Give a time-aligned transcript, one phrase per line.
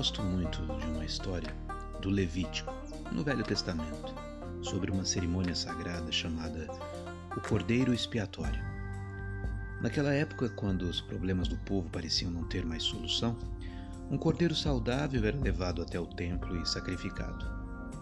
[0.00, 1.54] gosto muito de uma história
[2.00, 2.72] do Levítico,
[3.12, 4.14] no Velho Testamento,
[4.62, 6.66] sobre uma cerimônia sagrada chamada
[7.36, 8.64] o Cordeiro Expiatório.
[9.82, 13.36] Naquela época, quando os problemas do povo pareciam não ter mais solução,
[14.10, 17.44] um cordeiro saudável era levado até o templo e sacrificado.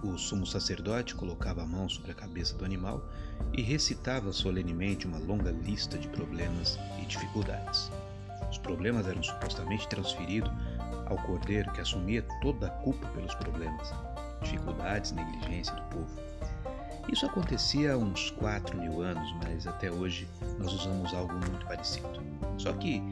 [0.05, 3.05] O sumo sacerdote colocava a mão sobre a cabeça do animal
[3.53, 7.91] e recitava solenemente uma longa lista de problemas e dificuldades.
[8.49, 10.53] Os problemas eram supostamente transferidos
[11.09, 13.93] ao cordeiro que assumia toda a culpa pelos problemas,
[14.43, 16.29] dificuldades, negligência do povo.
[17.11, 22.09] Isso acontecia há uns 4 mil anos, mas até hoje nós usamos algo muito parecido.
[22.59, 23.03] Só que,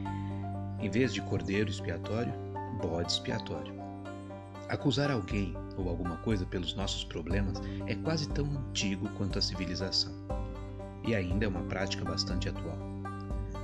[0.79, 2.31] em vez de cordeiro expiatório,
[2.79, 3.75] bode expiatório.
[4.69, 10.13] Acusar alguém ou alguma coisa pelos nossos problemas é quase tão antigo quanto a civilização.
[11.07, 12.77] E ainda é uma prática bastante atual.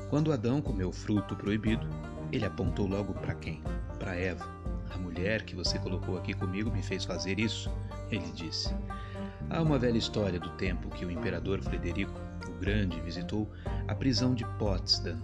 [0.09, 1.87] Quando Adão comeu o fruto proibido,
[2.33, 3.61] ele apontou logo para quem?
[3.99, 4.43] Para Eva.
[4.89, 7.71] A mulher que você colocou aqui comigo me fez fazer isso,
[8.09, 8.73] ele disse.
[9.51, 13.51] Há uma velha história do tempo que o imperador Frederico o Grande visitou
[13.87, 15.21] a prisão de Potsdam.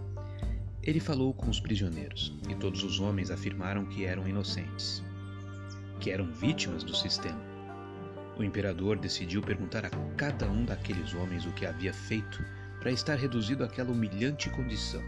[0.84, 5.04] Ele falou com os prisioneiros e todos os homens afirmaram que eram inocentes,
[6.00, 7.42] que eram vítimas do sistema.
[8.38, 12.44] O imperador decidiu perguntar a cada um daqueles homens o que havia feito
[12.80, 15.02] para estar reduzido àquela humilhante condição.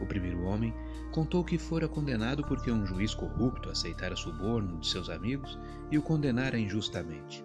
[0.00, 0.74] O primeiro homem
[1.12, 5.58] contou que fora condenado porque um juiz corrupto aceitara suborno de seus amigos
[5.90, 7.44] e o condenara injustamente.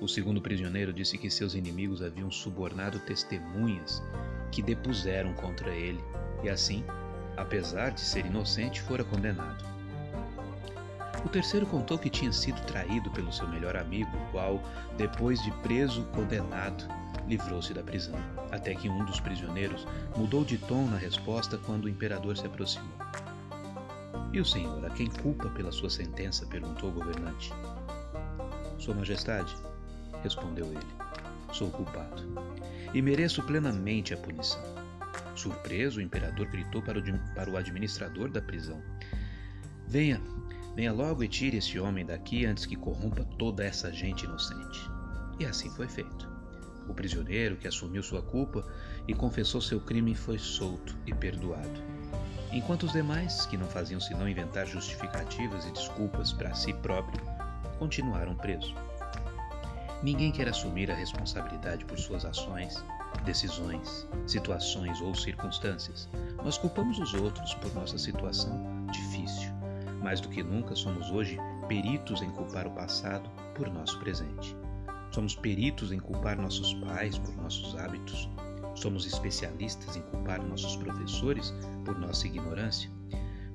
[0.00, 4.02] O segundo prisioneiro disse que seus inimigos haviam subornado testemunhas
[4.50, 6.02] que depuseram contra ele,
[6.42, 6.82] e assim,
[7.36, 9.69] apesar de ser inocente, fora condenado.
[11.24, 14.62] O terceiro contou que tinha sido traído pelo seu melhor amigo, o qual,
[14.96, 16.84] depois de preso condenado,
[17.28, 18.18] livrou-se da prisão,
[18.50, 22.98] até que um dos prisioneiros mudou de tom na resposta quando o imperador se aproximou.
[24.32, 26.46] E o senhor, a quem culpa pela sua sentença?
[26.46, 27.52] perguntou o governante.
[28.78, 29.54] Sua Majestade,
[30.22, 30.86] respondeu ele,
[31.52, 32.22] sou culpado
[32.92, 34.62] e mereço plenamente a punição.
[35.34, 37.02] Surpreso, o imperador gritou para o,
[37.34, 38.82] para o administrador da prisão:
[39.86, 40.20] Venha,
[40.74, 44.80] venha logo e tire esse homem daqui antes que corrompa toda essa gente inocente.
[45.38, 46.28] E assim foi feito.
[46.88, 48.66] O prisioneiro que assumiu sua culpa
[49.06, 51.80] e confessou seu crime foi solto e perdoado.
[52.52, 57.22] Enquanto os demais, que não faziam senão inventar justificativas e desculpas para si próprio,
[57.78, 58.74] continuaram presos.
[60.02, 62.82] Ninguém quer assumir a responsabilidade por suas ações,
[63.24, 66.08] decisões, situações ou circunstâncias.
[66.42, 68.79] Nós culpamos os outros por nossa situação.
[70.02, 71.38] Mais do que nunca, somos hoje
[71.68, 74.56] peritos em culpar o passado por nosso presente.
[75.10, 78.28] Somos peritos em culpar nossos pais por nossos hábitos.
[78.74, 81.52] Somos especialistas em culpar nossos professores
[81.84, 82.90] por nossa ignorância.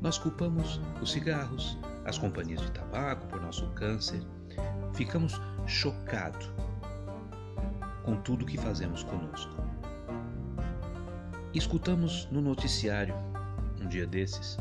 [0.02, 4.22] Nós culpamos os cigarros, as companhias de tabaco por nosso câncer.
[4.94, 6.52] Ficamos chocados
[8.04, 9.56] com tudo que fazemos conosco.
[11.54, 13.16] Escutamos no noticiário,
[13.82, 14.58] um dia desses,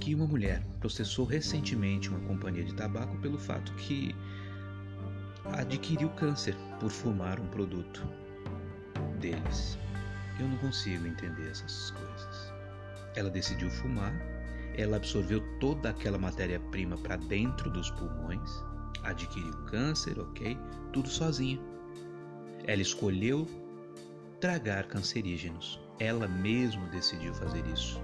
[0.00, 4.14] que uma mulher processou recentemente uma companhia de tabaco pelo fato que
[5.44, 8.02] adquiriu câncer por fumar um produto
[9.20, 9.78] deles.
[10.38, 12.52] Eu não consigo entender essas coisas.
[13.14, 14.12] Ela decidiu fumar,
[14.76, 18.50] ela absorveu toda aquela matéria-prima para dentro dos pulmões,
[19.02, 20.58] adquiriu câncer, ok?
[20.92, 21.60] Tudo sozinha.
[22.66, 23.46] Ela escolheu
[24.40, 25.80] tragar cancerígenos.
[25.98, 28.00] Ela mesma decidiu fazer isso.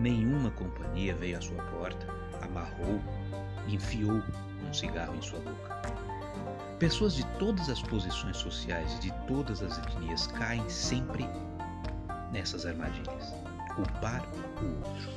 [0.00, 2.06] Nenhuma companhia veio à sua porta,
[2.40, 2.98] amarrou,
[3.68, 4.22] enfiou
[4.66, 5.76] um cigarro em sua boca.
[6.78, 11.28] Pessoas de todas as posições sociais e de todas as etnias caem sempre
[12.32, 13.34] nessas armadilhas.
[13.74, 14.26] Culpar
[14.62, 15.10] o outro.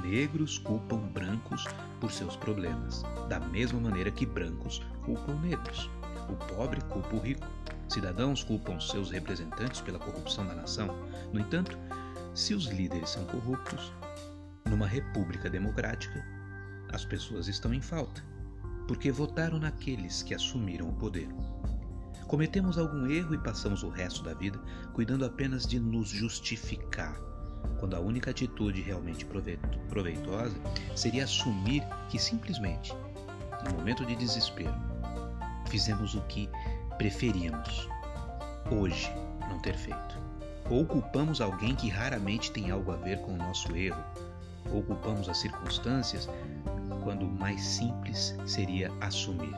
[0.00, 1.64] Negros culpam brancos
[2.00, 5.90] por seus problemas, da mesma maneira que brancos culpam negros.
[6.28, 7.48] O pobre culpa o rico.
[7.88, 10.86] Cidadãos culpam seus representantes pela corrupção da nação.
[11.32, 11.76] No entanto,
[12.34, 13.92] se os líderes são corruptos,
[14.68, 16.24] numa república democrática,
[16.90, 18.22] as pessoas estão em falta
[18.86, 21.28] porque votaram naqueles que assumiram o poder.
[22.26, 24.58] Cometemos algum erro e passamos o resto da vida
[24.92, 27.14] cuidando apenas de nos justificar,
[27.78, 29.26] quando a única atitude realmente
[29.88, 30.56] proveitosa
[30.96, 32.92] seria assumir que simplesmente,
[33.66, 34.74] no momento de desespero,
[35.68, 36.48] fizemos o que
[36.96, 37.88] preferíamos
[38.70, 39.10] hoje
[39.48, 40.31] não ter feito.
[40.72, 44.02] Ou culpamos alguém que raramente tem algo a ver com o nosso erro,
[44.72, 46.26] ou culpamos as circunstâncias
[47.04, 49.54] quando o mais simples seria assumir: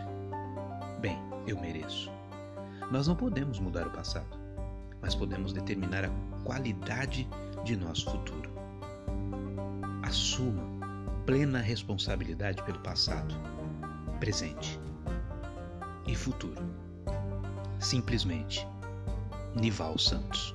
[1.01, 1.17] bem,
[1.47, 2.11] eu mereço.
[2.91, 4.27] Nós não podemos mudar o passado,
[5.01, 6.11] mas podemos determinar a
[6.43, 7.29] qualidade
[7.63, 8.51] de nosso futuro.
[10.03, 10.65] Assuma
[11.25, 13.37] plena responsabilidade pelo passado,
[14.19, 14.81] presente
[16.09, 16.61] e futuro.
[17.79, 18.67] Simplesmente,
[19.55, 20.55] Nival Santos.